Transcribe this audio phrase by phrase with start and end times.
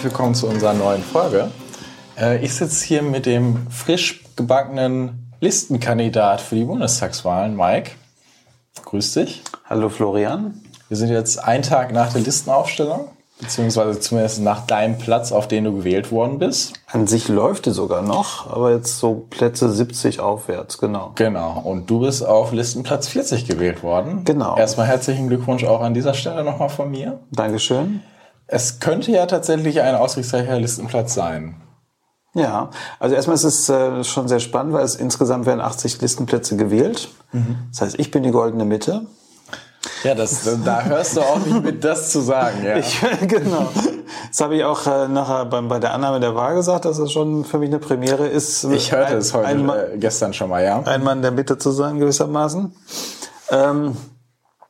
[0.00, 1.50] Herzlich willkommen zu unserer neuen Folge.
[2.18, 7.90] Äh, ich sitze hier mit dem frisch gebackenen Listenkandidat für die Bundestagswahlen, Mike.
[8.82, 9.42] Grüß dich.
[9.68, 10.58] Hallo Florian.
[10.88, 13.10] Wir sind jetzt einen Tag nach der Listenaufstellung,
[13.42, 16.72] beziehungsweise zumindest nach deinem Platz, auf den du gewählt worden bist.
[16.86, 21.12] An sich läuft die sogar noch, aber jetzt so Plätze 70 aufwärts, genau.
[21.16, 21.60] Genau.
[21.62, 24.24] Und du bist auf Listenplatz 40 gewählt worden.
[24.24, 24.56] Genau.
[24.56, 27.20] Erstmal herzlichen Glückwunsch auch an dieser Stelle nochmal von mir.
[27.32, 28.00] Dankeschön.
[28.52, 31.54] Es könnte ja tatsächlich ein aussichtsreicher Listenplatz sein.
[32.34, 36.56] Ja, also erstmal ist es äh, schon sehr spannend, weil es insgesamt werden 80 Listenplätze
[36.56, 37.08] gewählt.
[37.32, 37.58] Mhm.
[37.70, 39.02] Das heißt, ich bin die goldene Mitte.
[40.02, 42.64] Ja, das, da hörst du auch nicht mit, das zu sagen.
[42.64, 42.76] Ja.
[42.76, 43.68] Ich, genau.
[44.28, 47.12] Das habe ich auch äh, nachher beim, bei der Annahme der Wahl gesagt, dass es
[47.12, 48.64] schon für mich eine Premiere ist.
[48.64, 50.82] Ich hörte ein, es heute, Mann, äh, gestern schon mal, ja.
[50.82, 52.74] Ein Mann der Mitte zu sein, gewissermaßen.
[53.50, 53.96] Ähm,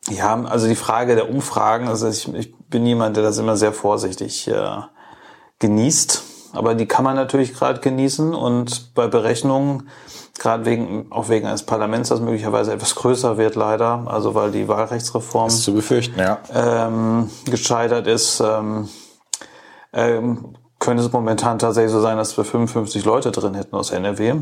[0.09, 3.73] ja, also die Frage der Umfragen, also ich, ich bin jemand, der das immer sehr
[3.73, 4.79] vorsichtig äh,
[5.59, 6.23] genießt.
[6.53, 9.89] Aber die kann man natürlich gerade genießen und bei Berechnungen,
[10.39, 14.67] gerade wegen, auch wegen eines Parlaments, das möglicherweise etwas größer wird leider, also weil die
[14.67, 16.39] Wahlrechtsreform ist zu befürchten, ja.
[16.53, 18.89] ähm, gescheitert ist, ähm,
[19.93, 24.37] ähm, könnte es momentan tatsächlich so sein, dass wir 55 Leute drin hätten aus NRW.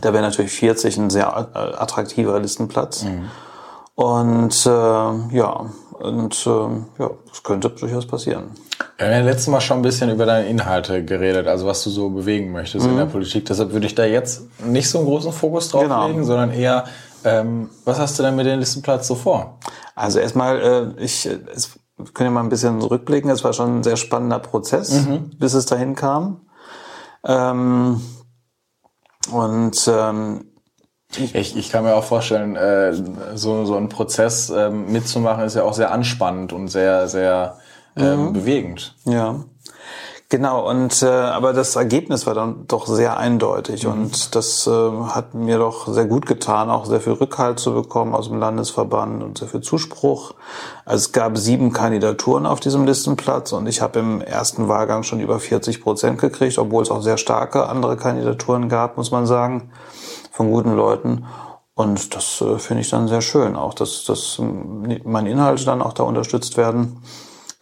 [0.00, 3.02] Da wäre natürlich 40 ein sehr attraktiver Listenplatz.
[3.02, 3.28] Mhm.
[3.94, 5.66] Und äh, ja,
[5.98, 8.50] und äh, ja, das könnte durchaus passieren.
[8.96, 11.90] Wir haben ja letztes Mal schon ein bisschen über deine Inhalte geredet, also was du
[11.90, 12.92] so bewegen möchtest mhm.
[12.92, 13.44] in der Politik.
[13.46, 16.08] Deshalb würde ich da jetzt nicht so einen großen Fokus drauf genau.
[16.08, 16.84] legen, sondern eher,
[17.24, 19.58] ähm, was hast du denn mit dem Listenplatz so vor?
[19.94, 23.30] Also erstmal, äh, ich, es, wir können ja mal ein bisschen zurückblicken.
[23.30, 25.30] Es war schon ein sehr spannender Prozess, mhm.
[25.38, 26.46] bis es dahin kam.
[27.24, 28.00] Ähm,
[29.30, 30.51] und ähm,
[31.18, 32.92] ich, ich kann mir auch vorstellen, äh,
[33.34, 37.58] so, so ein Prozess äh, mitzumachen ist ja auch sehr anspannend und sehr, sehr
[37.96, 38.32] äh, mhm.
[38.32, 38.94] bewegend.
[39.04, 39.44] Ja.
[40.32, 43.92] Genau, und äh, aber das Ergebnis war dann doch sehr eindeutig mhm.
[43.92, 48.14] und das äh, hat mir doch sehr gut getan, auch sehr viel Rückhalt zu bekommen
[48.14, 50.32] aus dem Landesverband und sehr viel Zuspruch.
[50.86, 55.20] Also es gab sieben Kandidaturen auf diesem Listenplatz und ich habe im ersten Wahlgang schon
[55.20, 59.70] über 40 Prozent gekriegt, obwohl es auch sehr starke andere Kandidaturen gab, muss man sagen
[60.30, 61.26] von guten Leuten.
[61.74, 64.40] Und das äh, finde ich dann sehr schön, auch dass, dass
[65.04, 67.02] meine Inhalte dann auch da unterstützt werden.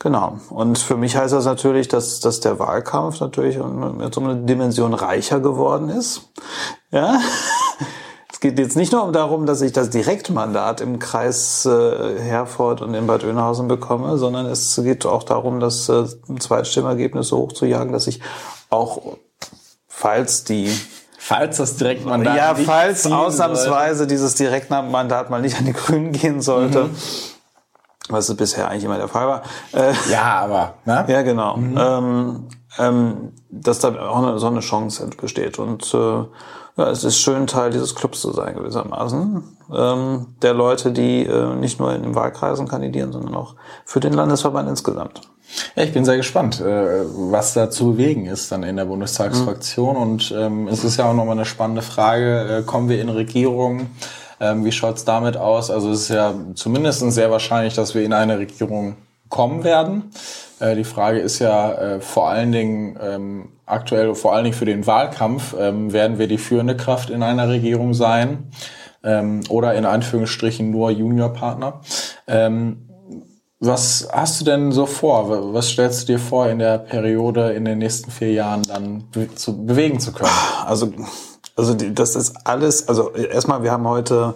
[0.00, 0.38] Genau.
[0.49, 4.94] Und für mich heißt das natürlich, dass, dass der Wahlkampf natürlich mit so einer Dimension
[4.94, 6.22] reicher geworden ist.
[6.91, 7.21] Ja.
[8.33, 12.94] Es geht jetzt nicht nur darum, dass ich das Direktmandat im Kreis äh, Herford und
[12.94, 16.05] in Bad Oeynhausen bekomme, sondern es geht auch darum, das äh,
[16.38, 18.21] Zweitstimmergebnis so hoch zu jagen, dass ich
[18.71, 19.19] auch,
[19.88, 20.71] falls die
[21.19, 24.15] Falls das Direktmandat Ja, falls ausnahmsweise sollte.
[24.15, 26.84] dieses Direktmandat mal nicht an die Grünen gehen sollte.
[26.84, 26.97] Mhm.
[28.10, 29.43] Was bisher eigentlich immer der Fall war.
[29.72, 30.75] Äh, ja, aber.
[30.84, 31.04] Ne?
[31.09, 31.56] Ja, genau.
[31.56, 31.78] Mhm.
[31.78, 32.48] Ähm,
[32.78, 35.59] ähm, dass da auch eine, so eine Chance besteht.
[35.59, 36.25] Und äh,
[36.76, 39.43] ja, es ist schön, Teil dieses Clubs zu sein, gewissermaßen.
[39.75, 44.12] Ähm, der Leute, die äh, nicht nur in den Wahlkreisen kandidieren, sondern auch für den
[44.12, 45.22] Landesverband insgesamt.
[45.75, 49.97] Ja, ich bin sehr gespannt, äh, was da zu bewegen ist dann in der Bundestagsfraktion.
[49.97, 50.03] Mhm.
[50.03, 53.91] Und ähm, es ist ja auch nochmal eine spannende Frage, äh, kommen wir in Regierung?
[54.41, 55.71] Ähm, wie schaut's damit aus?
[55.71, 58.97] Also es ist ja zumindest sehr wahrscheinlich, dass wir in eine Regierung
[59.28, 60.11] kommen werden.
[60.59, 64.65] Äh, die Frage ist ja äh, vor allen Dingen ähm, aktuell, vor allen Dingen für
[64.65, 68.50] den Wahlkampf, ähm, werden wir die führende Kraft in einer Regierung sein
[69.03, 71.81] ähm, oder in Anführungsstrichen nur Juniorpartner.
[72.27, 72.87] Ähm,
[73.62, 75.53] was hast du denn so vor?
[75.53, 79.34] Was stellst du dir vor, in der Periode in den nächsten vier Jahren dann be
[79.34, 80.31] zu bewegen zu können?
[80.65, 80.91] Also,
[81.60, 84.34] also das ist alles, also erstmal, wir haben heute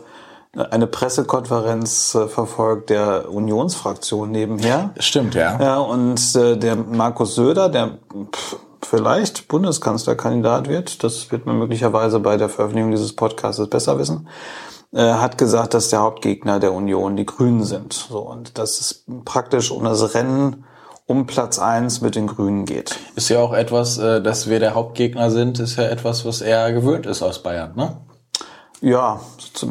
[0.57, 4.91] eine Pressekonferenz äh, verfolgt der Unionsfraktion nebenher.
[4.99, 5.61] Stimmt, ja.
[5.61, 7.99] Ja, und äh, der Markus Söder, der
[8.33, 14.29] pff, vielleicht Bundeskanzlerkandidat wird, das wird man möglicherweise bei der Veröffentlichung dieses Podcasts besser wissen,
[14.93, 17.93] äh, hat gesagt, dass der Hauptgegner der Union die Grünen sind.
[17.93, 20.65] So, und dass es praktisch um das Rennen
[21.07, 22.99] um Platz eins mit den Grünen geht.
[23.15, 26.73] Ist ja auch etwas, äh, dass wir der Hauptgegner sind, ist ja etwas, was er
[26.73, 27.97] gewöhnt ist aus Bayern, ne?
[28.81, 29.21] Ja,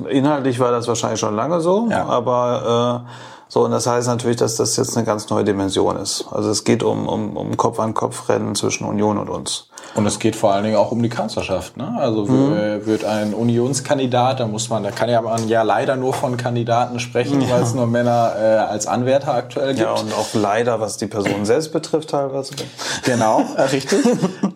[0.09, 2.05] inhaltlich war das wahrscheinlich schon lange so, ja.
[2.05, 3.11] aber äh,
[3.47, 6.25] so, und das heißt natürlich, dass das jetzt eine ganz neue Dimension ist.
[6.31, 9.69] Also es geht um, um, um Kopf-an-Kopf-Rennen zwischen Union und uns.
[9.95, 11.77] Und es geht vor allen Dingen auch um die Kanzlerschaft.
[11.77, 11.95] Ne?
[11.97, 12.85] Also mhm.
[12.85, 16.99] wird ein Unionskandidat, da muss man, da kann ja man ja leider nur von Kandidaten
[16.99, 17.49] sprechen, ja.
[17.49, 19.81] weil es nur Männer äh, als Anwärter aktuell gibt.
[19.81, 22.55] Ja, und auch leider, was die Person selbst betrifft teilweise.
[23.03, 23.99] Genau, richtig.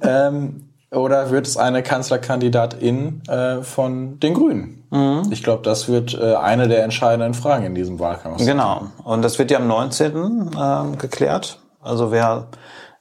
[0.01, 4.86] ähm, oder wird es eine Kanzlerkandidatin äh, von den Grünen?
[4.89, 5.24] Mhm.
[5.31, 8.38] Ich glaube, das wird äh, eine der entscheidenden Fragen in diesem Wahlkampf.
[8.44, 8.88] Genau.
[9.04, 10.51] Und das wird ja am 19.
[10.56, 11.60] Äh, geklärt.
[11.81, 12.48] Also wer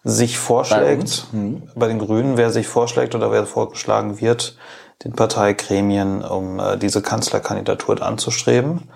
[0.08, 1.62] sich vorschlägt, bei, mhm.
[1.75, 4.56] bei, den Grünen, wer sich vorschlägt oder wer vorgeschlagen wird,
[5.03, 8.88] den Parteigremien, um äh, diese Kanzlerkandidatur anzustreben.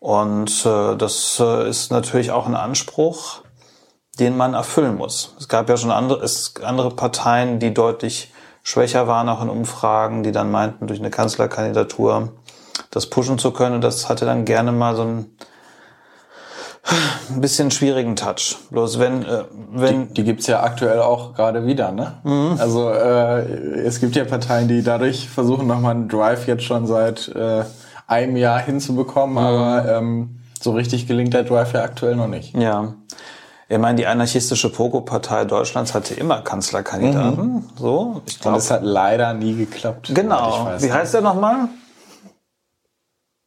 [0.00, 3.40] Und äh, das äh, ist natürlich auch ein Anspruch,
[4.18, 5.34] den man erfüllen muss.
[5.38, 8.30] Es gab ja schon andere, es, andere Parteien, die deutlich
[8.62, 12.32] schwächer waren, auch in Umfragen, die dann meinten, durch eine Kanzlerkandidatur
[12.90, 13.76] das pushen zu können.
[13.76, 15.36] Und das hatte dann gerne mal so ein
[17.30, 18.56] ein bisschen schwierigen Touch.
[18.70, 22.14] Bloß wenn, äh, wenn die, die gibt's ja aktuell auch gerade wieder, ne?
[22.24, 22.56] Mhm.
[22.58, 23.40] Also äh,
[23.84, 27.64] es gibt ja Parteien, die dadurch versuchen nochmal einen Drive jetzt schon seit äh,
[28.06, 29.38] einem Jahr hinzubekommen, mhm.
[29.38, 32.54] aber ähm, so richtig gelingt der Drive ja aktuell noch nicht.
[32.54, 32.94] Ja.
[33.68, 37.46] Ich meine, die anarchistische Pogo-Partei Deutschlands hatte immer Kanzlerkandidaten.
[37.46, 37.64] Mhm.
[37.76, 38.56] So, ich glaube.
[38.56, 40.12] Und es hat leider nie geklappt.
[40.14, 40.68] Genau.
[40.78, 41.68] Wie heißt der nochmal?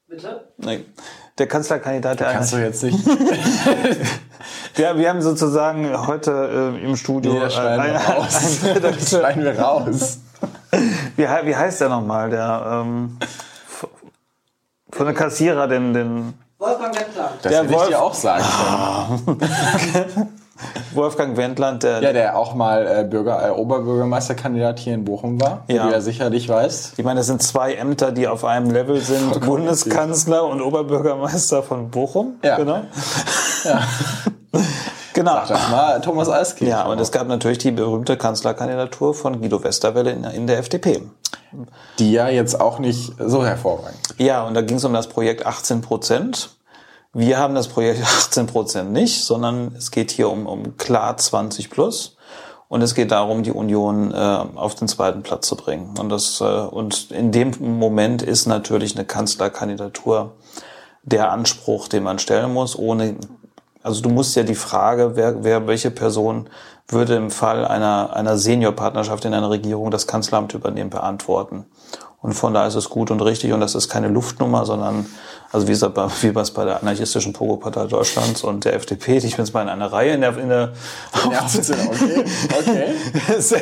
[0.07, 0.53] Bitte?
[0.57, 0.85] Nee.
[1.37, 2.97] Der Kanzlerkandidat der Kannst du jetzt nicht.
[4.77, 7.33] ja, wir haben sozusagen heute äh, im Studio.
[7.33, 8.59] Nee, das schneiden wir raus.
[8.81, 10.19] das schneiden wir raus.
[11.15, 12.29] Wie, wie heißt der nochmal?
[12.31, 13.17] Der ähm,
[14.91, 17.35] von der Kassierer, den, den Wolfgang Wendland.
[17.43, 18.43] Das der hätte Wolf ich dir auch sagen
[19.25, 20.33] können.
[20.97, 22.01] Wolfgang Wendland, der.
[22.01, 25.83] Ja, der auch mal äh, Bürger, äh, Oberbürgermeisterkandidat hier in Bochum war, ja.
[25.83, 26.97] wie du ja sicherlich weißt.
[26.97, 29.35] Ich meine, das sind zwei Ämter, die auf einem Level sind.
[29.35, 32.35] Oh, Bundeskanzler und Oberbürgermeister von Bochum.
[32.43, 32.57] Ja.
[32.57, 32.81] Genau.
[33.63, 33.81] Ja.
[35.13, 35.33] genau.
[35.33, 36.69] Sag das mal Thomas Eiskirch.
[36.69, 41.03] Ja, und es gab natürlich die berühmte Kanzlerkandidatur von Guido Westerwelle in, in der FDP.
[41.99, 43.99] Die ja jetzt auch nicht so hervorragend.
[44.17, 46.56] Ja, und da ging es um das Projekt 18 Prozent.
[47.17, 51.71] Wir haben das Projekt 18 Prozent nicht, sondern es geht hier um, um klar 20
[51.71, 52.15] plus.
[52.69, 55.95] Und es geht darum, die Union äh, auf den zweiten Platz zu bringen.
[55.97, 60.33] Und das äh, und in dem Moment ist natürlich eine Kanzlerkandidatur
[61.01, 62.77] der Anspruch, den man stellen muss.
[62.77, 63.15] Ohne,
[63.81, 66.49] also du musst ja die Frage, wer, wer welche Person
[66.87, 71.65] würde im Fall einer einer Seniorpartnerschaft in einer Regierung das Kanzleramt übernehmen, beantworten.
[72.27, 75.05] Und von da ist es gut und richtig und das ist keine Luftnummer, sondern
[75.53, 79.37] also wie, es bei, wie was bei der anarchistischen Pogo-Partei Deutschlands und der FDP, ich
[79.37, 80.73] bin jetzt mal in einer Reihe in der, in der
[81.31, 82.25] ja, okay,
[82.59, 82.85] okay.
[83.29, 83.53] das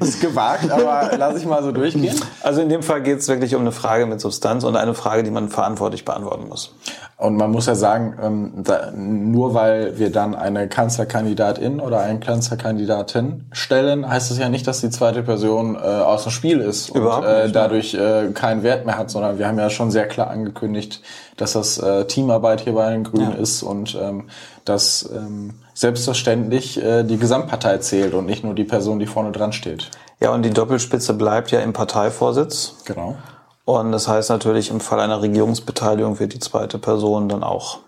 [0.00, 2.20] ist gewagt, aber lass ich mal so durchgehen.
[2.42, 5.22] Also in dem Fall geht es wirklich um eine Frage mit Substanz und eine Frage,
[5.22, 6.74] die man verantwortlich beantworten muss.
[7.20, 13.44] Und man muss ja sagen, ähm, nur weil wir dann eine Kanzlerkandidatin oder einen Kanzlerkandidatin
[13.52, 17.26] stellen, heißt das ja nicht, dass die zweite Person äh, aus dem Spiel ist Überhaupt
[17.26, 20.30] und äh, dadurch äh, keinen Wert mehr hat, sondern wir haben ja schon sehr klar
[20.30, 21.02] angekündigt,
[21.36, 23.38] dass das äh, Teamarbeit hier bei den Grünen ja.
[23.38, 24.28] ist und ähm,
[24.64, 29.52] dass ähm, selbstverständlich äh, die Gesamtpartei zählt und nicht nur die Person, die vorne dran
[29.52, 29.90] steht.
[30.20, 32.76] Ja, und die Doppelspitze bleibt ja im Parteivorsitz.
[32.84, 33.16] Genau.
[33.64, 37.78] Und das heißt natürlich, im Fall einer Regierungsbeteiligung wird die zweite Person dann auch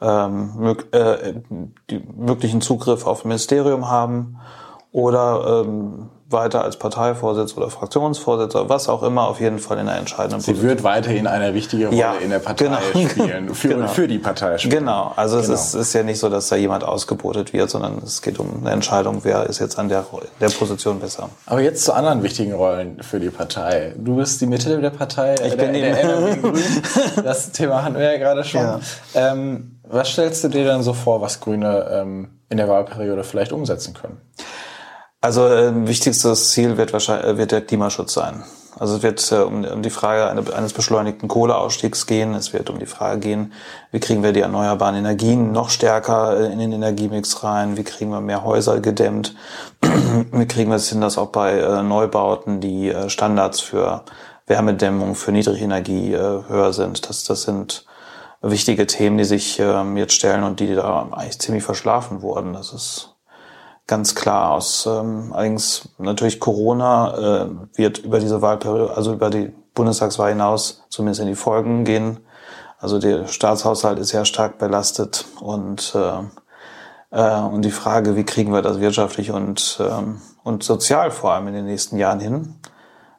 [0.00, 1.34] ähm, äh,
[1.90, 4.38] die möglichen Zugriff auf Ministerium haben
[4.92, 9.98] oder ähm, weiter als Parteivorsitz oder Fraktionsvorsitzender, was auch immer, auf jeden Fall in einer
[9.98, 10.70] entscheidenden Sie Position.
[10.70, 12.78] wird weiterhin eine wichtige Rolle ja, in der Partei genau.
[12.80, 13.88] spielen, für, genau.
[13.88, 14.80] für die Partei spielen.
[14.80, 15.52] Genau, also genau.
[15.52, 18.60] es ist, ist, ja nicht so, dass da jemand ausgebotet wird, sondern es geht um
[18.60, 20.04] eine Entscheidung, wer ist jetzt an der,
[20.40, 21.30] der Position besser.
[21.46, 23.94] Aber jetzt zu anderen wichtigen Rollen für die Partei.
[23.96, 26.62] Du bist die Mitte der Partei, ich der, bin der, der Grün.
[27.22, 28.60] Das Thema hatten wir ja gerade schon.
[28.60, 28.80] Ja.
[29.14, 33.52] Ähm, was stellst du dir denn so vor, was Grüne ähm, in der Wahlperiode vielleicht
[33.52, 34.20] umsetzen können?
[35.20, 38.44] Also äh, wichtigstes Ziel wird wahrscheinlich äh, wird der Klimaschutz sein.
[38.78, 42.34] Also es wird äh, um, um die Frage eine, eines beschleunigten Kohleausstiegs gehen.
[42.34, 43.52] Es wird um die Frage gehen,
[43.90, 47.78] wie kriegen wir die erneuerbaren Energien noch stärker äh, in den Energiemix rein?
[47.78, 49.34] Wie kriegen wir mehr Häuser gedämmt?
[49.80, 54.04] wie kriegen wir es hin, dass auch bei äh, Neubauten die äh, Standards für
[54.46, 57.08] Wärmedämmung, für Niedrigenergie äh, höher sind?
[57.08, 57.86] Das, das sind
[58.42, 62.52] wichtige Themen, die sich ähm, jetzt stellen und die da eigentlich ziemlich verschlafen wurden.
[62.52, 63.15] Das ist
[63.86, 64.86] ganz klar aus.
[64.86, 71.20] Ähm, allerdings natürlich Corona äh, wird über diese Wahlperiode, also über die Bundestagswahl hinaus zumindest
[71.20, 72.18] in die Folgen gehen.
[72.78, 76.22] Also der Staatshaushalt ist ja stark belastet und äh,
[77.10, 81.48] äh, und die Frage, wie kriegen wir das wirtschaftlich und ähm, und sozial vor allem
[81.48, 82.56] in den nächsten Jahren hin.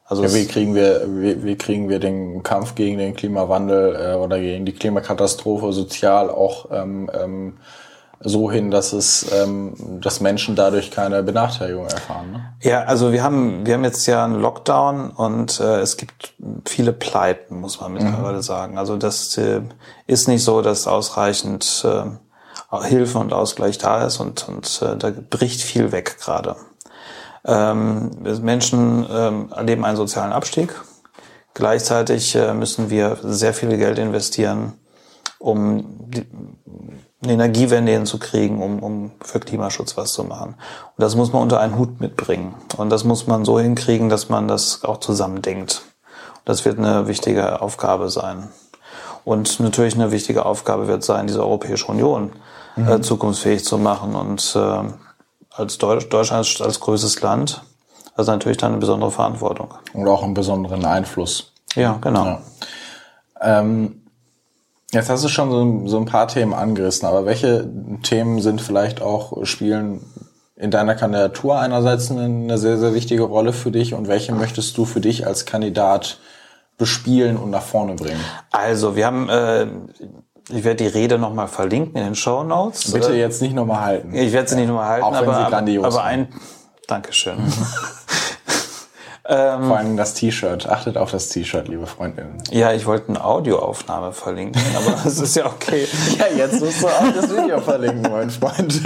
[0.06, 4.16] Also ja, wie kriegen wir wie, wie kriegen wir den Kampf gegen den Klimawandel äh,
[4.16, 7.58] oder gegen die Klimakatastrophe sozial auch ähm, ähm,
[8.20, 12.32] so hin, dass es, ähm, dass Menschen dadurch keine Benachteiligung erfahren.
[12.32, 12.54] Ne?
[12.62, 16.34] Ja, also wir haben wir haben jetzt ja einen Lockdown und äh, es gibt
[16.66, 18.42] viele Pleiten, muss man mittlerweile mhm.
[18.42, 18.78] sagen.
[18.78, 19.62] Also das äh,
[20.08, 25.12] ist nicht so, dass ausreichend äh, Hilfe und Ausgleich da ist und und äh, da
[25.12, 26.56] bricht viel weg gerade.
[27.46, 30.74] Ähm, Menschen ähm, erleben einen sozialen Abstieg.
[31.54, 34.74] Gleichzeitig äh, müssen wir sehr viel Geld investieren,
[35.40, 36.28] um die,
[37.22, 40.50] eine Energiewende hinzukriegen, um, um für Klimaschutz was zu machen.
[40.50, 42.54] Und das muss man unter einen Hut mitbringen.
[42.78, 45.82] Und das muss man so hinkriegen, dass man das auch zusammendenkt.
[46.46, 48.50] Das wird eine wichtige Aufgabe sein.
[49.26, 52.32] Und natürlich eine wichtige Aufgabe wird sein, diese Europäische Union
[52.78, 52.88] äh, mhm.
[52.88, 54.16] äh, zukunftsfähig zu machen.
[54.16, 54.84] Und äh,
[55.52, 57.64] als Deutsch, Deutschland als, als größtes Land,
[58.16, 59.74] also natürlich dann eine besondere Verantwortung.
[59.94, 61.52] Und auch einen besonderen Einfluss.
[61.76, 62.26] Ja, genau.
[62.26, 62.42] Ja.
[63.42, 64.07] Ähm,
[64.92, 67.70] Jetzt hast du schon so, so, ein paar Themen angerissen, aber welche
[68.04, 70.02] Themen sind vielleicht auch, spielen
[70.56, 74.78] in deiner Kandidatur einerseits eine, eine sehr, sehr wichtige Rolle für dich und welche möchtest
[74.78, 76.20] du für dich als Kandidat
[76.78, 78.24] bespielen und nach vorne bringen?
[78.52, 79.68] Also, wir haben, äh,
[80.50, 82.92] ich werde die Rede nochmal verlinken in den Show Notes.
[82.92, 84.16] Bitte jetzt nicht nochmal halten.
[84.16, 86.30] Ich werde sie nicht nochmal halten, auch wenn aber, sie grandios aber ein,
[86.88, 87.38] Dankeschön.
[89.30, 90.70] Ähm, Vor allem das T-Shirt.
[90.70, 92.42] Achtet auf das T-Shirt, liebe Freundinnen.
[92.50, 95.86] Ja, ich wollte eine Audioaufnahme verlinken, aber das ist ja okay.
[96.18, 98.82] ja, jetzt musst du auch das Video verlinken, mein Freund.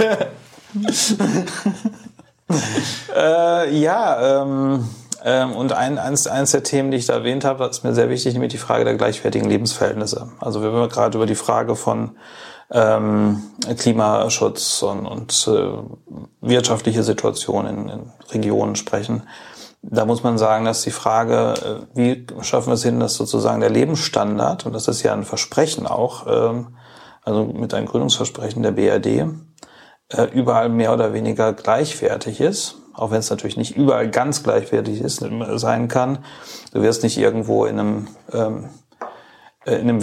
[3.16, 4.88] äh, ja, ähm,
[5.24, 8.10] ähm, und ein, eins, eins der Themen, die ich da erwähnt habe, ist mir sehr
[8.10, 10.32] wichtig, nämlich die Frage der gleichwertigen Lebensverhältnisse.
[10.40, 12.16] Also wir haben gerade über die Frage von
[12.72, 13.44] ähm,
[13.78, 15.68] Klimaschutz und, und äh,
[16.40, 19.22] wirtschaftliche Situation in, in Regionen sprechen
[19.82, 21.54] da muss man sagen, dass die Frage,
[21.94, 25.24] äh, wie schaffen wir es hin, dass sozusagen der Lebensstandard, und das ist ja ein
[25.24, 26.76] Versprechen auch, ähm,
[27.22, 29.26] also mit einem Gründungsversprechen der BRD,
[30.08, 35.00] äh, überall mehr oder weniger gleichwertig ist, auch wenn es natürlich nicht überall ganz gleichwertig
[35.00, 35.24] ist,
[35.56, 36.18] sein kann.
[36.72, 38.68] Du wirst nicht irgendwo in einem ähm,
[39.64, 40.00] äh, in einem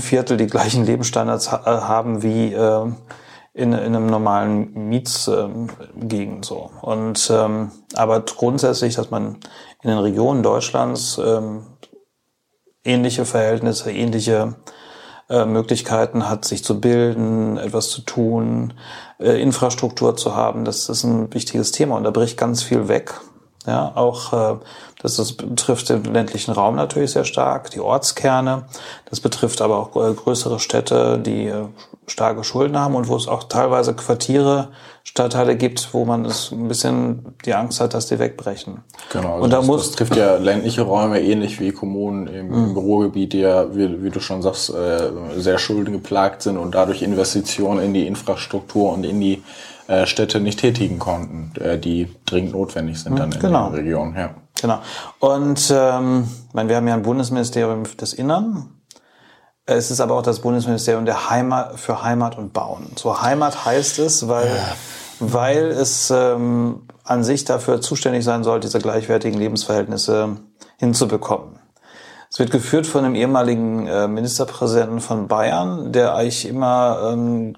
[0.00, 2.54] Viertel die gleichen Lebensstandards haben wie
[3.52, 6.70] in, in einem normalen Mietsgegend so.
[6.82, 9.38] Und ähm, aber grundsätzlich, dass man
[9.82, 11.66] in den Regionen Deutschlands ähm,
[12.84, 14.56] ähnliche Verhältnisse, ähnliche
[15.28, 18.74] äh, Möglichkeiten hat, sich zu bilden, etwas zu tun,
[19.18, 23.14] äh, Infrastruktur zu haben, das ist ein wichtiges Thema und da bricht ganz viel weg.
[23.66, 24.56] Ja, auch äh,
[25.02, 28.64] das, das betrifft den ländlichen Raum natürlich sehr stark, die Ortskerne.
[29.10, 31.66] Das betrifft aber auch äh, größere Städte, die äh,
[32.06, 34.68] starke Schulden haben und wo es auch teilweise Quartiere,
[35.04, 38.84] Stadtteile gibt, wo man es ein bisschen die Angst hat, dass die wegbrechen.
[39.12, 39.32] Genau.
[39.32, 42.70] Also und da das, muss das trifft ja ländliche Räume ähnlich wie Kommunen im, mhm.
[42.70, 47.02] im Ruhrgebiet, die ja, wie, wie, du schon sagst, äh, sehr schuldengeplagt sind und dadurch
[47.02, 49.42] Investitionen in die Infrastruktur und in die
[50.06, 53.70] Städte nicht tätigen konnten, äh, die dringend notwendig sind dann in genau.
[53.70, 54.14] der Region.
[54.16, 54.30] Ja.
[54.60, 54.78] Genau.
[55.18, 58.70] Und ähm, meine, wir haben ja ein Bundesministerium des Innern.
[59.66, 62.92] Es ist aber auch das Bundesministerium der Heimat für Heimat und Bauen.
[62.96, 64.74] So Heimat heißt es, weil, ja.
[65.20, 70.36] weil es ähm, an sich dafür zuständig sein soll, diese gleichwertigen Lebensverhältnisse
[70.78, 71.58] hinzubekommen.
[72.30, 77.56] Es wird geführt von dem ehemaligen äh, Ministerpräsidenten von Bayern, der eigentlich immer ähm,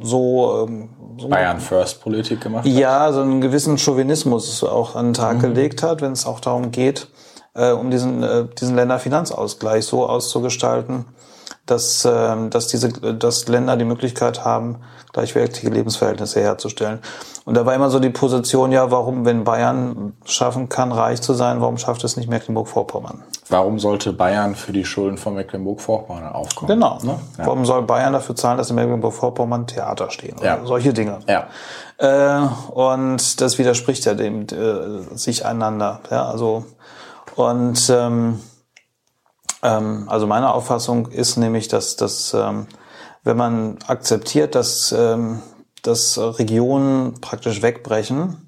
[0.00, 2.72] so ähm, so Bayern First Politik gemacht hat?
[2.72, 5.42] Ja, so einen gewissen Chauvinismus auch an den Tag mhm.
[5.42, 7.08] gelegt hat, wenn es auch darum geht,
[7.54, 11.06] äh, um diesen, äh, diesen Länderfinanzausgleich so auszugestalten,
[11.66, 14.80] dass, äh, dass diese dass Länder die Möglichkeit haben,
[15.12, 17.00] gleichwertige Lebensverhältnisse herzustellen.
[17.44, 21.32] Und da war immer so die Position, ja, warum, wenn Bayern schaffen kann, reich zu
[21.32, 23.22] sein, warum schafft es nicht Mecklenburg-Vorpommern?
[23.48, 26.68] Warum sollte Bayern für die Schulden von Mecklenburg-Vorpommern aufkommen?
[26.68, 26.98] Genau.
[27.02, 27.18] Ne?
[27.38, 27.46] Ja.
[27.46, 30.36] Warum soll Bayern dafür zahlen, dass in Mecklenburg-Vorpommern Theater stehen?
[30.42, 30.64] Ja.
[30.64, 31.20] solche Dinge.
[31.28, 31.46] Ja.
[31.98, 36.00] Äh, und das widerspricht ja dem äh, sich einander.
[36.10, 36.64] Ja, also
[37.36, 38.40] und ähm,
[39.62, 42.66] ähm, also meine Auffassung ist nämlich, dass, dass ähm,
[43.24, 45.42] wenn man akzeptiert, dass, ähm,
[45.82, 48.45] dass Regionen praktisch wegbrechen,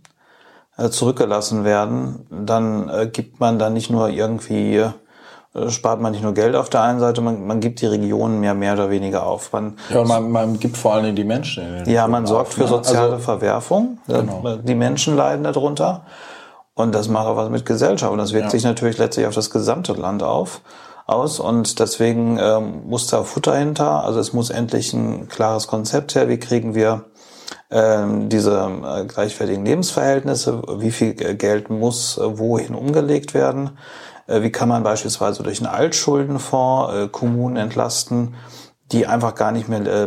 [0.85, 4.91] zurückgelassen werden, dann äh, gibt man da nicht nur irgendwie, äh,
[5.69, 8.55] spart man nicht nur Geld auf der einen Seite, man, man gibt die Regionen mehr,
[8.55, 9.53] mehr oder weniger auf.
[9.53, 11.85] Man, ja, man, man gibt vor allem die Menschen.
[11.87, 12.69] ja, man sorgt für ne?
[12.69, 13.99] soziale also, Verwerfung.
[14.07, 14.59] Genau.
[14.63, 16.03] Die Menschen leiden darunter.
[16.75, 18.13] Und das macht auch was mit Gesellschaft.
[18.13, 18.51] Und das wirkt ja.
[18.51, 20.61] sich natürlich letztlich auf das gesamte Land auf
[21.09, 24.05] aus und deswegen ähm, muss da Futter hinter.
[24.05, 26.29] Also es muss endlich ein klares Konzept her.
[26.29, 27.07] Wie kriegen wir
[27.71, 33.79] ähm, diese äh, gleichwertigen Lebensverhältnisse, wie viel Geld muss äh, wohin umgelegt werden,
[34.27, 38.35] äh, wie kann man beispielsweise durch einen Altschuldenfonds Kommunen entlasten,
[38.93, 40.05] die einfach gar nicht mehr äh,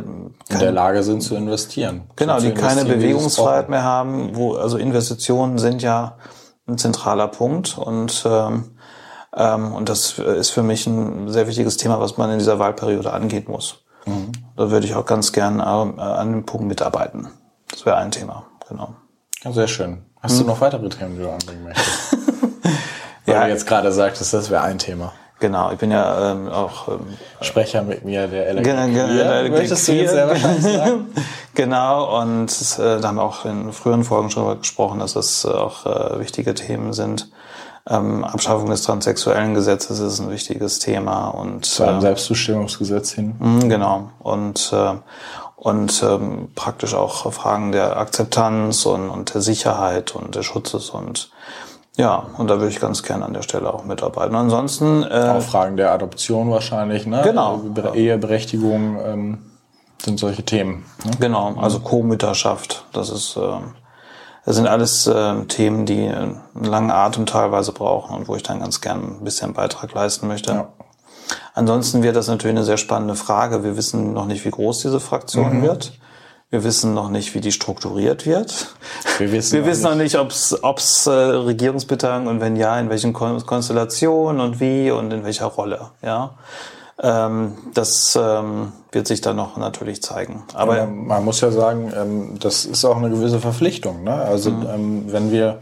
[0.50, 2.06] in der Lage sind zu investieren.
[2.16, 6.18] Genau, die keine Bewegungsfreiheit mehr haben, wo also Investitionen sind ja
[6.68, 8.72] ein zentraler Punkt und ähm,
[9.36, 13.14] ähm, und das ist für mich ein sehr wichtiges Thema, was man in dieser Wahlperiode
[13.14, 13.84] angehen muss.
[14.06, 14.32] Mhm.
[14.58, 17.30] Da würde ich auch ganz gern äh, an dem Punkt mitarbeiten.
[17.82, 18.94] Das wäre ein Thema, genau.
[19.44, 20.04] Ja, sehr schön.
[20.22, 20.42] Hast hm.
[20.42, 22.16] du noch weitere Themen, die du anbringen möchtest?
[23.26, 23.44] Weil ja.
[23.46, 25.14] du jetzt gerade sagtest, das wäre ein Thema.
[25.40, 29.94] Genau, ich bin ja ähm, auch ähm, Sprecher mit mir der Elektrik genau, möchtest du
[29.94, 31.08] jetzt wahrscheinlich sagen.
[31.56, 35.44] genau, und äh, da haben wir auch in früheren Folgen schon darüber gesprochen, dass das
[35.48, 37.32] auch äh, wichtige Themen sind.
[37.90, 43.34] Ähm, Abschaffung des transsexuellen Gesetzes ist ein wichtiges Thema und zu einem äh, Selbstbestimmungsgesetz hin.
[43.40, 44.94] Mh, genau und äh,
[45.62, 51.30] und ähm, praktisch auch Fragen der Akzeptanz und, und der Sicherheit und des Schutzes und
[51.98, 54.34] ja, und da würde ich ganz gerne an der Stelle auch mitarbeiten.
[54.34, 57.22] Ansonsten äh, auch Fragen der Adoption wahrscheinlich, ne?
[57.24, 57.62] Genau.
[57.94, 59.38] Eheberechtigung ähm,
[60.02, 60.86] sind solche Themen.
[61.06, 61.12] Ne?
[61.20, 63.60] Genau, also Co-Mütterschaft, das ist äh,
[64.44, 68.62] das sind alles äh, Themen, die einen langen Atem teilweise brauchen und wo ich dann
[68.62, 70.54] ganz gern ein bisschen Beitrag leisten möchte.
[70.54, 70.70] Ja.
[71.54, 73.64] Ansonsten wird das natürlich eine sehr spannende Frage.
[73.64, 75.62] Wir wissen noch nicht, wie groß diese Fraktion mhm.
[75.64, 75.94] wird.
[76.50, 78.68] Wir wissen noch nicht, wie die strukturiert wird.
[79.18, 83.14] Wir wissen, Wir wissen noch nicht, ob es äh, Regierungsbeteiligung und wenn ja, in welchen
[83.14, 85.92] Konstellationen und wie und in welcher Rolle.
[86.02, 86.32] Ja,
[87.02, 90.44] ähm, das ähm, wird sich dann noch natürlich zeigen.
[90.54, 94.04] Aber ja, man muss ja sagen, ähm, das ist auch eine gewisse Verpflichtung.
[94.04, 94.14] Ne?
[94.14, 94.68] Also mhm.
[94.74, 95.62] ähm, wenn wir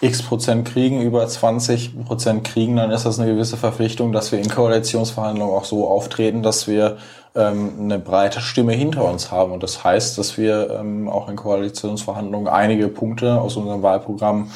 [0.00, 4.38] x Prozent kriegen, über 20 Prozent kriegen, dann ist das eine gewisse Verpflichtung, dass wir
[4.38, 6.98] in Koalitionsverhandlungen auch so auftreten, dass wir
[7.34, 9.52] ähm, eine breite Stimme hinter uns haben.
[9.52, 14.50] Und das heißt, dass wir ähm, auch in Koalitionsverhandlungen einige Punkte aus unserem Wahlprogramm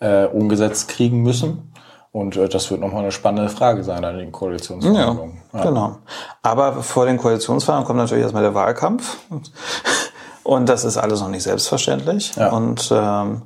[0.00, 1.72] äh, umgesetzt kriegen müssen.
[2.10, 5.40] Und äh, das wird nochmal eine spannende Frage sein an den Koalitionsverhandlungen.
[5.54, 5.96] Ja, ja, genau.
[6.42, 9.16] Aber vor den Koalitionsverhandlungen kommt natürlich erstmal der Wahlkampf.
[10.44, 12.34] Und das ist alles noch nicht selbstverständlich.
[12.36, 12.50] Ja.
[12.50, 13.42] Und ähm,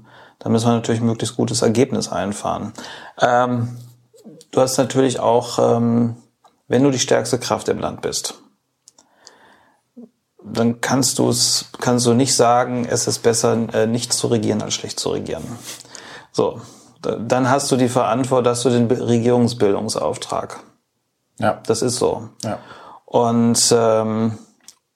[0.47, 2.73] da müssen wir natürlich ein möglichst gutes Ergebnis einfahren.
[3.21, 3.79] Ähm,
[4.53, 6.19] du hast natürlich auch, ähm,
[6.69, 8.35] wenn du die stärkste Kraft im Land bist,
[10.45, 14.63] dann kannst du es, kannst du nicht sagen, es ist besser, äh, nicht zu regieren,
[14.63, 15.43] als schlecht zu regieren.
[16.31, 16.61] So.
[17.01, 20.61] Dann hast du die Verantwortung, dass du den Regierungsbildungsauftrag.
[21.41, 21.61] Ja.
[21.67, 22.29] Das ist so.
[22.45, 22.61] Ja.
[23.05, 24.39] Und, ähm,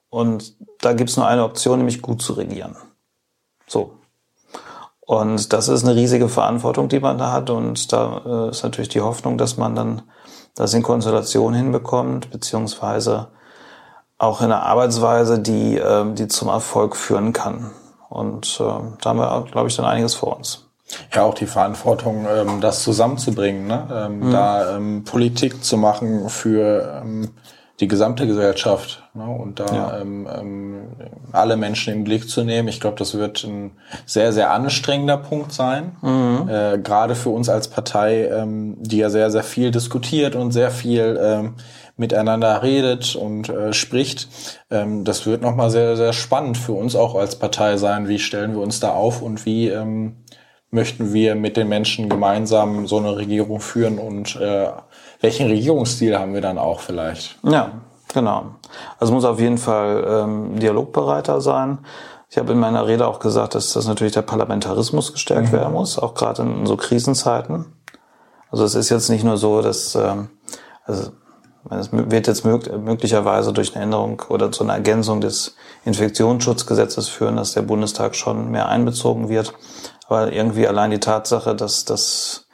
[0.09, 2.77] und da gibt's nur eine Option, nämlich gut zu regieren.
[3.67, 3.97] So.
[5.11, 7.49] Und das ist eine riesige Verantwortung, die man da hat.
[7.49, 10.03] Und da äh, ist natürlich die Hoffnung, dass man dann
[10.55, 13.27] das in Konstellation hinbekommt, beziehungsweise
[14.17, 17.71] auch in einer Arbeitsweise, die, äh, die zum Erfolg führen kann.
[18.07, 18.63] Und äh,
[19.01, 20.69] da haben wir, glaube ich, dann einiges vor uns.
[21.13, 23.89] Ja, auch die Verantwortung, ähm, das zusammenzubringen, ne?
[23.93, 24.31] ähm, mhm.
[24.31, 27.31] da ähm, Politik zu machen für ähm,
[27.81, 29.25] die gesamte Gesellschaft ne?
[29.25, 29.99] und da ja.
[29.99, 30.81] ähm, ähm,
[31.31, 32.67] alle Menschen im Blick zu nehmen.
[32.67, 33.71] Ich glaube, das wird ein
[34.05, 36.47] sehr, sehr anstrengender Punkt sein, mhm.
[36.47, 40.69] äh, gerade für uns als Partei, ähm, die ja sehr, sehr viel diskutiert und sehr
[40.69, 41.55] viel ähm,
[41.97, 44.27] miteinander redet und äh, spricht.
[44.69, 48.07] Ähm, das wird nochmal sehr, sehr spannend für uns auch als Partei sein.
[48.07, 50.17] Wie stellen wir uns da auf und wie ähm,
[50.71, 54.69] möchten wir mit den Menschen gemeinsam so eine Regierung führen und äh,
[55.19, 57.37] welchen Regierungsstil haben wir dann auch vielleicht?
[57.43, 57.73] Ja,
[58.13, 58.55] genau.
[58.97, 61.79] Also muss auf jeden Fall ähm, dialogbereiter sein.
[62.29, 65.57] Ich habe in meiner Rede auch gesagt, dass das natürlich der Parlamentarismus gestärkt mhm.
[65.57, 67.65] werden muss, auch gerade in so Krisenzeiten.
[68.49, 70.29] Also es ist jetzt nicht nur so, dass ähm,
[70.85, 71.11] also
[71.69, 75.55] es wird jetzt möglicherweise durch eine Änderung oder zu einer Ergänzung des
[75.85, 79.53] Infektionsschutzgesetzes führen, dass der Bundestag schon mehr einbezogen wird.
[80.11, 82.45] Aber irgendwie allein die Tatsache, dass das,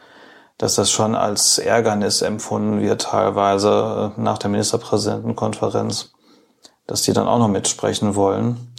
[0.60, 6.12] dass das schon als Ärgernis empfunden wird, teilweise äh, nach der Ministerpräsidentenkonferenz,
[6.86, 8.76] dass die dann auch noch mitsprechen wollen.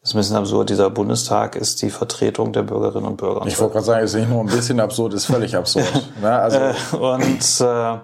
[0.00, 0.70] ist ein bisschen absurd.
[0.70, 3.44] Dieser Bundestag ist die Vertretung der Bürgerinnen und Bürger.
[3.46, 5.90] Ich wollte gerade sagen, es ist nicht nur ein bisschen absurd, ist völlig absurd.
[6.22, 6.30] ne?
[6.30, 7.98] also äh, und äh,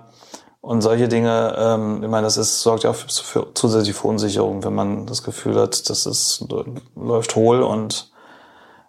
[0.60, 4.64] und solche Dinge, ähm, ich meine, das ist, sorgt ja auch für, für zusätzliche Verunsicherung,
[4.64, 6.44] wenn man das Gefühl hat, dass es
[6.96, 8.10] läuft hohl und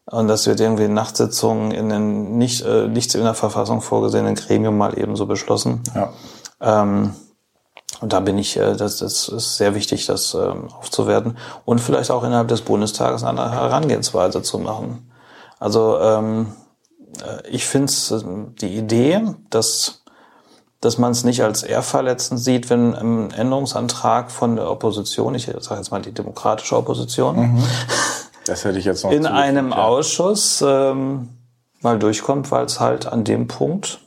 [0.09, 4.35] und das wird irgendwie in Nachtsitzungen in den nicht, äh, nicht in der Verfassung vorgesehenen
[4.35, 5.81] Gremium mal eben so beschlossen.
[5.93, 6.13] Ja.
[6.61, 7.13] Ähm,
[7.99, 12.11] und da bin ich, äh, das, das ist sehr wichtig, das ähm, aufzuwerten und vielleicht
[12.11, 15.11] auch innerhalb des Bundestages eine andere Herangehensweise zu machen.
[15.59, 16.53] Also ähm,
[17.25, 18.23] äh, ich finde äh,
[18.61, 20.03] die Idee, dass
[20.79, 25.77] dass man es nicht als ehrverletzend sieht, wenn ein Änderungsantrag von der Opposition, ich sage
[25.77, 27.63] jetzt mal die demokratische Opposition, mhm.
[28.47, 29.77] das hätte ich jetzt noch in einem ja.
[29.77, 31.29] Ausschuss ähm,
[31.81, 33.99] mal durchkommt, weil es halt an dem Punkt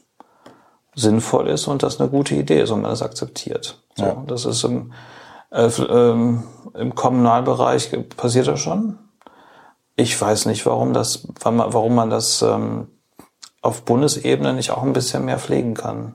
[0.95, 3.81] sinnvoll ist und das eine gute Idee ist und man das akzeptiert.
[3.97, 4.25] So, ja.
[4.27, 4.93] Das ist im,
[5.51, 8.99] äh, ähm, im Kommunalbereich passiert das schon.
[9.97, 12.89] Ich weiß nicht, warum das, warum man das ähm,
[13.63, 16.15] auf Bundesebene nicht auch ein bisschen mehr pflegen kann.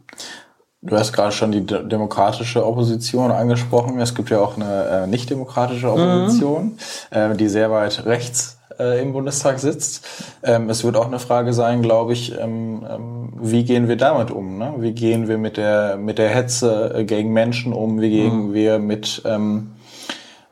[0.85, 3.99] Du hast gerade schon die demokratische Opposition angesprochen.
[3.99, 6.77] Es gibt ja auch eine äh, nicht-demokratische Opposition,
[7.11, 7.17] mhm.
[7.17, 10.05] äh, die sehr weit rechts äh, im Bundestag sitzt.
[10.43, 14.29] Ähm, es wird auch eine Frage sein, glaube ich, ähm, ähm, wie gehen wir damit
[14.29, 14.57] um?
[14.57, 14.75] Ne?
[14.77, 17.99] Wie gehen wir mit der mit der Hetze äh, gegen Menschen um?
[17.99, 18.53] Wie gehen mhm.
[18.53, 19.71] wir mit ähm,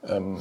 [0.07, 0.37] ähm,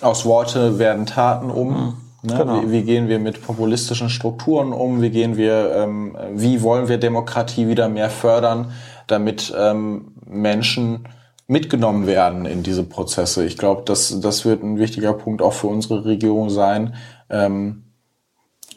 [0.00, 1.68] aus Worte werden Taten um?
[1.68, 1.94] Mhm.
[2.22, 2.36] Ne?
[2.36, 2.62] Genau.
[2.62, 5.02] Wie, wie, gehen wir mit populistischen Strukturen um?
[5.02, 8.72] Wie gehen wir, ähm, wie wollen wir Demokratie wieder mehr fördern,
[9.08, 11.08] damit ähm, Menschen
[11.48, 13.44] mitgenommen werden in diese Prozesse?
[13.44, 16.94] Ich glaube, das, das wird ein wichtiger Punkt auch für unsere Regierung sein.
[17.28, 17.84] Ähm,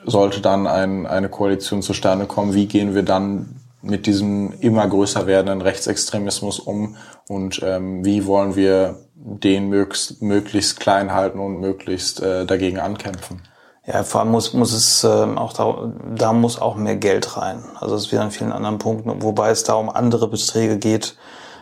[0.05, 5.27] sollte dann ein, eine Koalition zustande kommen, wie gehen wir dann mit diesem immer größer
[5.27, 6.95] werdenden Rechtsextremismus um
[7.27, 13.41] und ähm, wie wollen wir den möglichst, möglichst klein halten und möglichst äh, dagegen ankämpfen.
[13.87, 17.63] Ja, vor allem muss, muss es ähm, auch da, da muss auch mehr Geld rein.
[17.79, 21.15] Also es wird an vielen anderen Punkten, wobei es da um andere Beträge geht,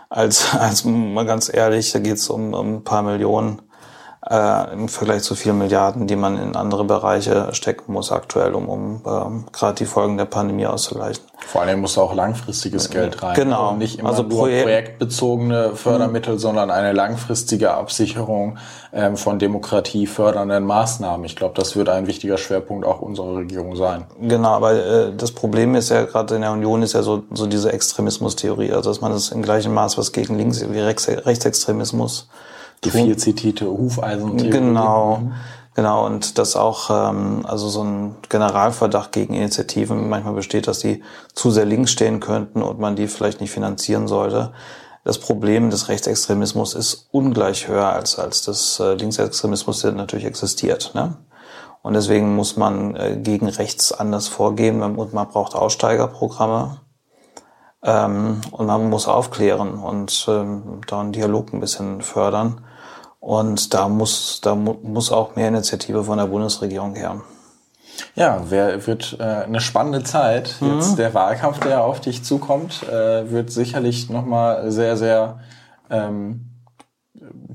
[0.09, 3.61] als, als mal ganz ehrlich, da geht es um, um ein paar Millionen
[4.33, 8.67] äh, im Vergleich zu vielen Milliarden, die man in andere Bereiche stecken muss aktuell, um,
[8.67, 11.23] um ähm, gerade die Folgen der Pandemie auszugleichen.
[11.45, 13.35] Vor allem muss auch langfristiges Geld rein.
[13.35, 13.71] Genau.
[13.71, 16.39] Und nicht immer also nur Projek projektbezogene Fördermittel, mhm.
[16.39, 18.57] sondern eine langfristige Absicherung
[18.91, 21.25] ähm, von demokratiefördernden Maßnahmen.
[21.25, 24.05] Ich glaube, das wird ein wichtiger Schwerpunkt auch unserer Regierung sein.
[24.19, 27.45] Genau, aber äh, das Problem ist ja gerade in der Union ist ja so, so
[27.45, 32.27] diese Extremismustheorie, also dass man es im gleichen Maß was gegen Links wie Rechtsextremismus
[32.85, 34.49] die viel zitierte Hufeisentheorie.
[34.49, 35.17] Genau.
[35.17, 35.33] Mhm.
[35.75, 41.01] Genau, und dass auch ähm, also so ein Generalverdacht gegen Initiativen manchmal besteht, dass die
[41.33, 44.53] zu sehr links stehen könnten und man die vielleicht nicht finanzieren sollte.
[45.03, 50.91] Das Problem des Rechtsextremismus ist ungleich höher als, als des äh, Linksextremismus, der natürlich existiert.
[50.93, 51.17] Ne?
[51.81, 56.77] Und deswegen muss man äh, gegen rechts anders vorgehen und man braucht Aussteigerprogramme.
[57.83, 62.61] Ähm, und man muss aufklären und ähm, da einen Dialog ein bisschen fördern.
[63.23, 67.21] Und da muss, da mu muss auch mehr Initiative von der Bundesregierung her.
[68.15, 70.57] Ja, wer, wird äh, eine spannende Zeit.
[70.59, 70.73] Mhm.
[70.73, 75.39] Jetzt der Wahlkampf, der auf dich zukommt, äh, wird sicherlich nochmal sehr, sehr
[75.89, 76.49] ähm,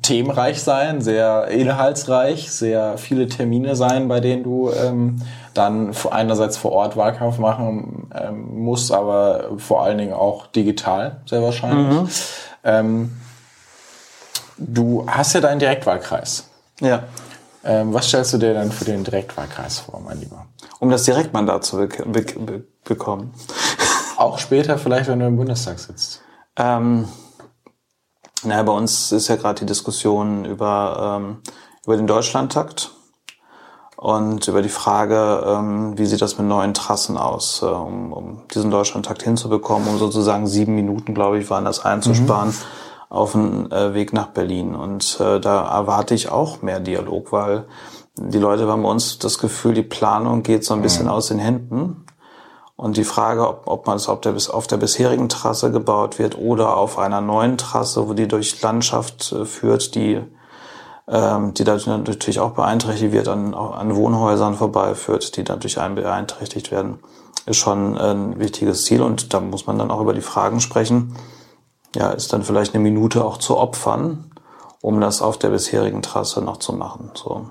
[0.01, 5.21] themenreich sein, sehr inhaltsreich, sehr viele Termine sein, bei denen du ähm,
[5.53, 11.43] dann einerseits vor Ort Wahlkampf machen ähm, musst, aber vor allen Dingen auch digital, sehr
[11.43, 11.95] wahrscheinlich.
[11.95, 12.09] Mhm.
[12.65, 13.11] Ähm,
[14.59, 16.45] Du hast ja deinen Direktwahlkreis.
[16.81, 17.05] Ja.
[17.65, 20.47] Ähm, was stellst du dir dann für den Direktwahlkreis vor, mein Lieber?
[20.81, 23.35] Um das Direktmandat zu be be be bekommen.
[24.17, 26.23] Auch später vielleicht, wenn du im Bundestag sitzt.
[26.57, 27.09] Ähm,
[28.43, 31.43] naja, bei uns ist ja gerade die Diskussion über, ähm,
[31.85, 32.91] über den Deutschlandtakt
[33.97, 38.43] und über die Frage, ähm, wie sieht das mit neuen Trassen aus, äh, um, um
[38.55, 42.51] diesen Deutschlandtakt hinzubekommen, um sozusagen sieben Minuten, glaube ich, waren das einzusparen.
[42.51, 44.75] Mhm auf den äh, Weg nach Berlin.
[44.75, 47.65] Und äh, da erwarte ich auch mehr Dialog, weil
[48.17, 51.13] die Leute haben bei uns das Gefühl, die Planung geht so ein bisschen mhm.
[51.13, 52.05] aus den Händen.
[52.77, 56.39] Und die Frage, ob, ob man es auf der, auf der bisherigen Trasse gebaut wird
[56.39, 60.21] oder auf einer neuen Trasse, wo die durch Landschaft äh, führt, die,
[61.09, 66.99] ähm, die dadurch natürlich auch beeinträchtigt wird, an, an Wohnhäusern vorbeiführt, die dadurch beeinträchtigt werden,
[67.47, 69.03] ist schon ein wichtiges Ziel.
[69.03, 71.17] Und da muss man dann auch über die Fragen sprechen
[71.95, 74.31] ja, ist dann vielleicht eine Minute auch zu opfern,
[74.81, 77.11] um das auf der bisherigen Trasse noch zu machen.
[77.15, 77.47] So.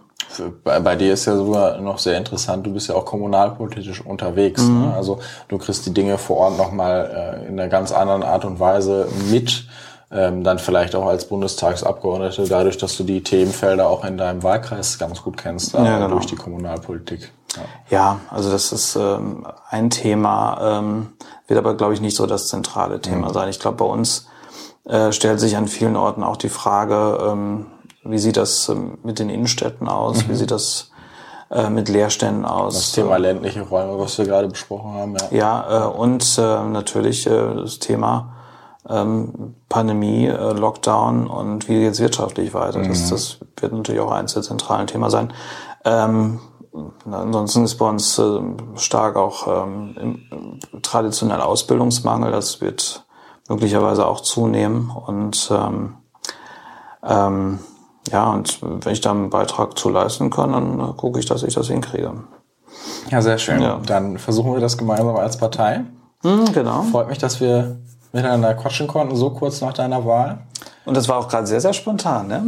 [0.63, 4.63] Bei, bei dir ist ja sogar noch sehr interessant, du bist ja auch kommunalpolitisch unterwegs.
[4.63, 4.81] Mhm.
[4.81, 4.93] Ne?
[4.93, 8.59] Also du kriegst die Dinge vor Ort nochmal äh, in einer ganz anderen Art und
[8.59, 9.65] Weise mit.
[10.09, 14.97] Ähm, dann vielleicht auch als Bundestagsabgeordnete, dadurch, dass du die Themenfelder auch in deinem Wahlkreis
[14.97, 16.07] ganz gut kennst, ja, genau.
[16.07, 17.33] durch die Kommunalpolitik.
[17.57, 21.07] Ja, ja also das ist ähm, ein Thema, ähm,
[21.47, 23.33] wird aber, glaube ich, nicht so das zentrale Thema mhm.
[23.33, 23.49] sein.
[23.49, 24.27] Ich glaube, bei uns
[24.85, 27.67] äh, stellt sich an vielen Orten auch die Frage, ähm,
[28.03, 30.25] wie sieht das ähm, mit den Innenstädten aus?
[30.25, 30.31] Mhm.
[30.31, 30.91] Wie sieht das
[31.51, 32.75] äh, mit Leerständen aus?
[32.75, 35.15] Das Thema ländliche Räume, was wir gerade besprochen haben.
[35.31, 38.33] Ja, ja äh, und äh, natürlich äh, das Thema
[38.89, 42.79] ähm, Pandemie, äh, Lockdown und wie geht's wirtschaftlich weiter.
[42.79, 42.89] Mhm.
[42.89, 45.33] Das, das wird natürlich auch eins der zentralen Themen sein.
[45.83, 46.39] Ähm,
[47.09, 48.39] Ansonsten ist bei uns äh,
[48.75, 50.21] stark auch ähm,
[50.81, 52.31] traditionell Ausbildungsmangel.
[52.31, 53.05] Das wird
[53.49, 54.89] möglicherweise auch zunehmen.
[54.89, 55.95] Und ähm,
[57.03, 57.59] ähm,
[58.11, 61.43] ja, und wenn ich da einen Beitrag zu leisten kann, dann äh, gucke ich, dass
[61.43, 62.13] ich das hinkriege.
[63.09, 63.61] Ja, sehr schön.
[63.61, 63.79] Ja.
[63.85, 65.85] Dann versuchen wir das gemeinsam als Partei.
[66.23, 66.83] Mhm, genau.
[66.83, 67.77] Freut mich, dass wir
[68.11, 70.39] miteinander quatschen konnten, so kurz nach deiner Wahl.
[70.87, 72.43] Und das war auch gerade sehr, sehr spontan, ne?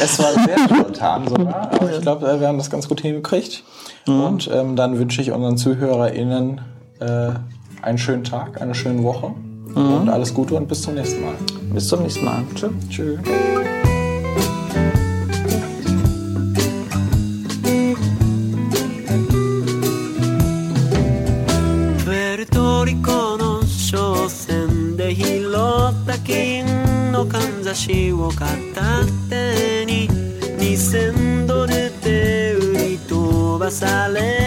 [0.00, 3.64] Es war sehr spontan sogar, aber ich glaube, äh, wir haben das ganz gut hingekriegt.
[4.06, 4.20] Mhm.
[4.22, 6.60] Und ähm, dann wünsche ich unseren ZuhörerInnen
[7.00, 7.30] äh,
[7.82, 9.34] einen schönen Tag, eine schöne Woche
[9.74, 9.94] mhm.
[9.94, 11.34] und alles Gute und bis zum nächsten Mal.
[11.74, 12.44] Bis zum nächsten Mal.
[12.54, 12.70] Tschüss.
[12.88, 13.18] Tschüss.
[27.72, 34.41] 話を片手に2000ドルで売り飛ばされ